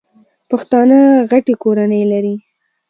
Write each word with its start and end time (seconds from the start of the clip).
پښتانه 0.49 0.99
غټي 1.29 1.53
کورنۍ 1.63 2.03
لري. 2.11 2.35